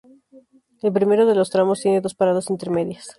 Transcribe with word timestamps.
El 0.81 0.91
primero 0.93 1.27
de 1.27 1.35
los 1.35 1.51
tramos 1.51 1.79
tiene 1.81 2.01
dos 2.01 2.15
paradas 2.15 2.49
intermedias. 2.49 3.07